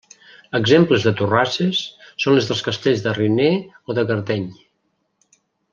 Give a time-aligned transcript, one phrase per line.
[0.59, 1.81] Exemples de torrasses
[2.25, 3.53] són les dels castells de Riner
[3.93, 4.49] o de Gardeny.